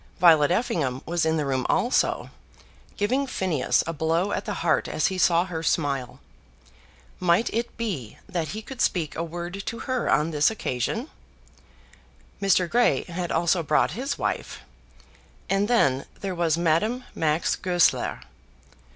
Violet 0.19 0.49
Effingham 0.49 1.03
was 1.05 1.27
in 1.27 1.37
the 1.37 1.45
room 1.45 1.63
also, 1.69 2.31
giving 2.97 3.27
Phineas 3.27 3.83
a 3.85 3.93
blow 3.93 4.31
at 4.31 4.45
the 4.45 4.55
heart 4.65 4.87
as 4.87 5.05
he 5.13 5.17
saw 5.19 5.45
her 5.45 5.61
smile. 5.61 6.19
Might 7.19 7.51
it 7.53 7.77
be 7.77 8.17
that 8.27 8.47
he 8.47 8.63
could 8.63 8.81
speak 8.81 9.15
a 9.15 9.21
word 9.23 9.61
to 9.67 9.79
her 9.81 10.09
on 10.11 10.31
this 10.31 10.49
occasion? 10.49 11.07
Mr. 12.41 12.67
Grey 12.67 13.03
had 13.03 13.31
also 13.31 13.61
brought 13.61 13.91
his 13.91 14.17
wife; 14.17 14.61
and 15.51 15.67
then 15.67 16.07
there 16.19 16.33
was 16.33 16.57
Madame 16.57 17.03
Max 17.13 17.55
Goesler. 17.55 18.21